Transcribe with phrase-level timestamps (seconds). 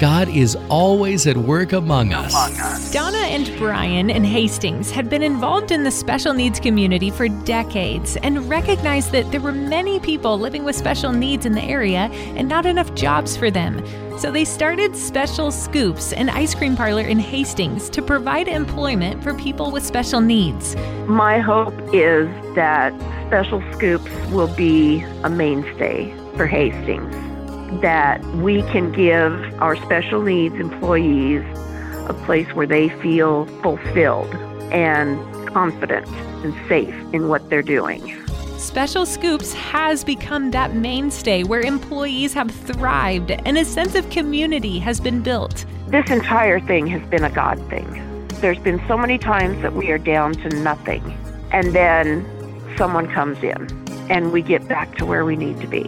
[0.00, 2.92] God is always at work among us.
[2.92, 8.16] Donna and Brian in Hastings had been involved in the special needs community for decades
[8.16, 12.48] and recognized that there were many people living with special needs in the area and
[12.48, 13.84] not enough jobs for them.
[14.18, 19.34] So they started Special Scoops, an ice cream parlor in Hastings, to provide employment for
[19.34, 20.74] people with special needs.
[21.06, 22.92] My hope is that
[23.28, 27.14] Special Scoops will be a mainstay for Hastings
[27.80, 31.42] that we can give our special needs employees
[32.08, 34.34] a place where they feel fulfilled
[34.72, 35.18] and
[35.48, 36.06] confident
[36.44, 38.20] and safe in what they're doing.
[38.58, 44.78] Special Scoops has become that mainstay where employees have thrived and a sense of community
[44.78, 45.64] has been built.
[45.88, 48.26] This entire thing has been a God thing.
[48.40, 51.02] There's been so many times that we are down to nothing,
[51.52, 52.26] and then
[52.76, 53.68] someone comes in,
[54.10, 55.82] and we get back to where we need to be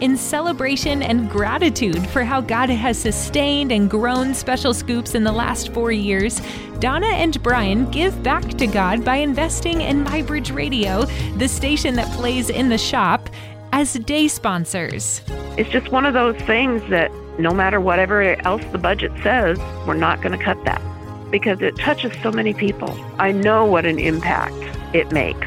[0.00, 5.32] in celebration and gratitude for how God has sustained and grown Special Scoops in the
[5.32, 6.40] last four years,
[6.78, 11.04] Donna and Brian give back to God by investing in MyBridge Radio,
[11.36, 13.30] the station that plays in the shop,
[13.72, 15.22] as day sponsors.
[15.56, 19.94] It's just one of those things that no matter whatever else the budget says, we're
[19.94, 20.82] not going to cut that
[21.30, 22.94] because it touches so many people.
[23.18, 24.54] I know what an impact
[24.94, 25.46] it makes.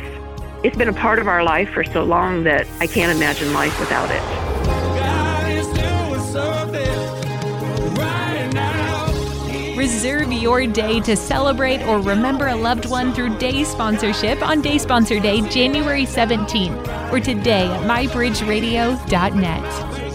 [0.62, 3.80] It's been a part of our life for so long that I can't imagine life
[3.80, 4.39] without it.
[9.80, 14.78] Reserve your day to celebrate or remember a loved one through day sponsorship on Day
[14.78, 20.09] Sponsor Day, January 17th, or today at mybridgeradio.net.